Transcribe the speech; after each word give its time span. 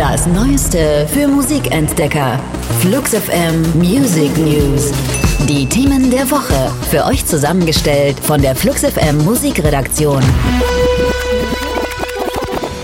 Das 0.00 0.26
Neueste 0.26 1.06
für 1.12 1.28
Musikentdecker. 1.28 2.40
Flux 2.80 3.10
FM 3.10 3.60
Music 3.74 4.34
News. 4.38 4.92
Die 5.46 5.66
Themen 5.66 6.10
der 6.10 6.30
Woche. 6.30 6.72
Für 6.88 7.04
euch 7.04 7.26
zusammengestellt 7.26 8.18
von 8.18 8.40
der 8.40 8.56
Flux 8.56 8.82
FM 8.82 9.18
Musikredaktion. 9.26 10.22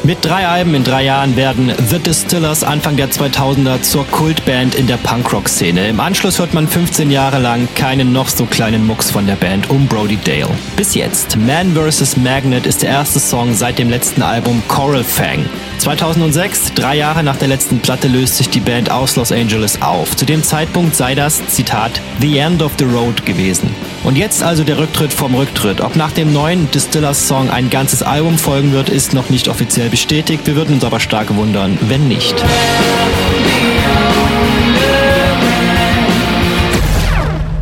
Mit 0.06 0.24
drei 0.24 0.46
Alben 0.46 0.76
in 0.76 0.84
drei 0.84 1.02
Jahren 1.02 1.34
werden 1.34 1.72
The 1.90 1.98
Distillers 1.98 2.62
Anfang 2.62 2.94
der 2.94 3.10
2000er 3.10 3.82
zur 3.82 4.06
Kultband 4.06 4.76
in 4.76 4.86
der 4.86 4.98
Punkrock-Szene. 4.98 5.88
Im 5.88 5.98
Anschluss 5.98 6.38
hört 6.38 6.54
man 6.54 6.68
15 6.68 7.10
Jahre 7.10 7.40
lang 7.40 7.66
keinen 7.74 8.12
noch 8.12 8.28
so 8.28 8.44
kleinen 8.44 8.86
Mucks 8.86 9.10
von 9.10 9.26
der 9.26 9.34
Band 9.34 9.68
um 9.68 9.88
Brody 9.88 10.16
Dale. 10.24 10.54
Bis 10.76 10.94
jetzt. 10.94 11.36
Man 11.36 11.74
vs. 11.74 12.18
Magnet 12.18 12.66
ist 12.66 12.82
der 12.82 12.90
erste 12.90 13.18
Song 13.18 13.52
seit 13.52 13.80
dem 13.80 13.90
letzten 13.90 14.22
Album 14.22 14.62
Coral 14.68 15.02
Fang. 15.02 15.44
2006, 15.78 16.74
drei 16.74 16.96
Jahre 16.96 17.22
nach 17.22 17.36
der 17.36 17.48
letzten 17.48 17.80
Platte, 17.80 18.06
löst 18.06 18.36
sich 18.36 18.48
die 18.48 18.60
Band 18.60 18.90
aus 18.90 19.16
Los 19.16 19.32
Angeles 19.32 19.82
auf. 19.82 20.16
Zu 20.16 20.24
dem 20.24 20.44
Zeitpunkt 20.44 20.94
sei 20.94 21.16
das, 21.16 21.44
Zitat, 21.48 22.00
The 22.20 22.38
End 22.38 22.62
of 22.62 22.72
the 22.78 22.84
Road 22.84 23.26
gewesen. 23.26 23.74
Und 24.04 24.16
jetzt 24.16 24.42
also 24.42 24.62
der 24.62 24.78
Rücktritt 24.78 25.12
vom 25.12 25.34
Rücktritt. 25.34 25.80
Ob 25.80 25.96
nach 25.96 26.12
dem 26.12 26.32
neuen 26.32 26.70
Distillers-Song 26.70 27.50
ein 27.50 27.70
ganzes 27.70 28.02
Album 28.02 28.38
folgen 28.38 28.72
wird, 28.72 28.88
ist 28.88 29.14
noch 29.14 29.30
nicht 29.30 29.48
offiziell 29.48 29.90
bestätigt. 29.96 30.46
Wir 30.46 30.56
würden 30.56 30.74
uns 30.74 30.84
aber 30.84 31.00
stark 31.00 31.34
wundern, 31.34 31.78
wenn 31.88 32.06
nicht. 32.06 32.34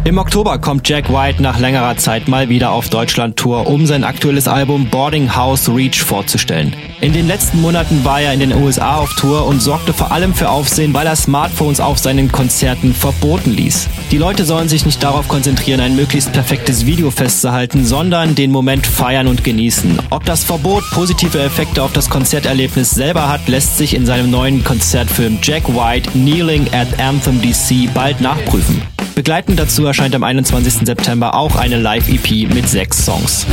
Im 0.07 0.19
Oktober 0.19 0.59
kommt 0.59 0.87
Jack 0.87 1.11
White 1.11 1.41
nach 1.43 1.59
längerer 1.59 1.97
Zeit 1.97 2.29
mal 2.29 2.51
wieder 2.51 2.73
auf 2.73 2.91
Deutschland-Tour, 2.91 3.67
um 3.67 3.87
sein 3.87 4.05
aktuelles 4.05 4.47
Album 4.47 4.91
Boarding 4.91 5.35
House 5.35 5.67
Reach 5.67 6.03
vorzustellen. 6.03 6.77
In 7.01 7.15
den 7.15 7.27
letzten 7.27 7.63
Monaten 7.63 8.05
war 8.05 8.21
er 8.21 8.35
in 8.35 8.41
den 8.41 8.53
USA 8.53 8.97
auf 8.97 9.15
Tour 9.15 9.47
und 9.47 9.63
sorgte 9.63 9.95
vor 9.95 10.13
allem 10.13 10.35
für 10.35 10.51
Aufsehen, 10.51 10.93
weil 10.93 11.07
er 11.07 11.17
Smartphones 11.17 11.81
auf 11.81 11.99
seinen 11.99 12.31
Konzerten 12.31 12.93
verboten 12.93 13.53
ließ. 13.53 13.89
Die 14.11 14.19
Leute 14.19 14.45
sollen 14.45 14.69
sich 14.69 14.85
nicht 14.85 15.03
darauf 15.03 15.27
konzentrieren, 15.27 15.81
ein 15.81 15.97
möglichst 15.97 16.35
perfektes 16.35 16.85
Video 16.85 17.11
festzuhalten, 17.11 17.87
sondern 17.87 18.35
den 18.35 18.51
Moment 18.51 18.87
feiern 18.87 19.27
und 19.27 19.43
genießen. 19.43 19.99
Ob 20.11 20.27
das 20.27 20.45
Verbot 20.45 20.85
positive 20.91 21.41
Effekte 21.41 21.83
auf 21.83 21.95
das 21.95 22.11
Konzerterlebnis 22.11 22.91
selber 22.91 23.31
hat, 23.31 23.49
lässt 23.49 23.79
sich 23.79 23.95
in 23.95 24.05
seinem 24.05 24.31
neuen 24.31 24.65
Konzertfilm 24.65 25.39
Jack 25.43 25.67
White 25.75 26.11
Kneeling 26.11 26.67
at 26.75 27.01
Anthem 27.01 27.41
DC 27.41 27.89
bald 27.95 28.21
nachprüfen. 28.21 28.83
Begleitend 29.15 29.61
dazu 29.61 29.87
erscheint 29.87 30.15
am 30.15 30.25
21. 30.25 30.87
September 30.87 31.35
auch 31.35 31.55
eine 31.57 31.79
Live-EP 31.79 32.53
mit 32.53 32.69
sechs 32.69 33.05
Songs. 33.05 33.47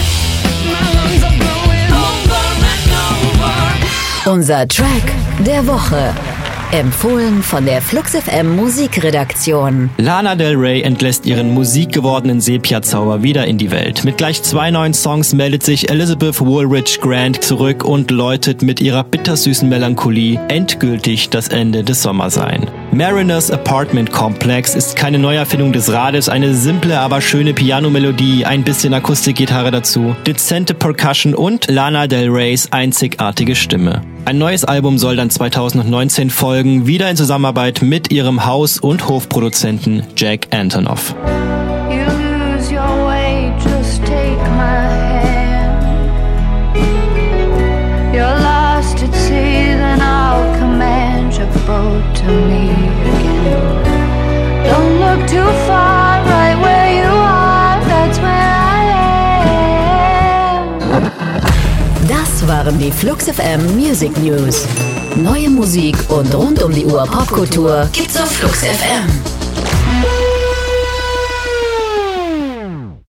Unser 4.26 4.68
Track 4.68 4.88
der 5.46 5.66
Woche. 5.68 6.14
Empfohlen 6.72 7.44
von 7.44 7.66
der 7.66 7.82
Flux 7.82 8.16
FM 8.16 8.56
Musikredaktion. 8.56 9.90
Lana 9.98 10.36
Del 10.36 10.56
Rey 10.56 10.82
entlässt 10.82 11.26
ihren 11.26 11.54
musikgewordenen 11.54 12.40
Sepia-Zauber 12.40 13.24
wieder 13.24 13.46
in 13.46 13.58
die 13.58 13.72
Welt. 13.72 14.06
Mit 14.06 14.18
gleich 14.18 14.42
zwei 14.42 14.72
neuen 14.72 14.94
Songs 14.94 15.34
meldet 15.34 15.64
sich 15.64 15.90
Elizabeth 15.90 16.40
Woolridge 16.40 17.00
Grant 17.02 17.44
zurück 17.44 17.84
und 17.84 18.10
läutet 18.10 18.62
mit 18.62 18.80
ihrer 18.80 19.04
bittersüßen 19.04 19.68
Melancholie 19.68 20.40
endgültig 20.48 21.30
das 21.30 21.50
Ende 21.50 21.84
des 21.84 22.02
Sommers 22.02 22.38
ein. 22.38 22.68
Mariners 22.94 23.50
Apartment 23.50 24.12
Complex 24.12 24.76
ist 24.76 24.98
keine 24.98 25.18
Neuerfindung 25.18 25.72
des 25.72 25.94
Rades, 25.94 26.28
eine 26.28 26.54
simple, 26.54 27.00
aber 27.00 27.22
schöne 27.22 27.54
Pianomelodie, 27.54 28.44
ein 28.44 28.66
bisschen 28.66 28.94
Akustikgitarre 28.94 29.72
dazu, 29.72 30.14
dezente 30.28 30.74
Percussion 30.74 31.34
und 31.34 31.72
Lana 31.72 32.08
Del 32.08 32.30
Reys 32.30 32.68
einzigartige 32.72 33.56
Stimme. 33.56 34.02
Ein 34.26 34.40
neues 34.40 34.66
Album 34.66 34.98
soll 34.98 35.16
dann 35.16 35.30
2019 35.30 36.30
folgen, 36.30 36.86
wieder 36.86 37.10
in 37.10 37.16
Zusammenarbeit 37.16 37.82
mit 37.82 38.12
ihrem 38.12 38.46
Haus- 38.46 38.78
und 38.78 39.08
Hofproduzenten 39.08 40.04
Jack 40.18 40.48
Antonoff. 40.52 41.16
Waren 62.52 62.78
die 62.78 62.92
Flux 62.92 63.30
FM 63.30 63.78
Music 63.78 64.12
News. 64.18 64.66
Neue 65.16 65.50
Musik 65.50 65.96
und 66.10 66.36
rund 66.36 66.62
um 66.62 66.74
die 66.74 66.86
Uhr 66.86 67.06
Popkultur 67.06 67.88
gibt's 67.94 68.18
auf 68.18 68.30
Flux 68.30 68.60
FM. 68.66 70.41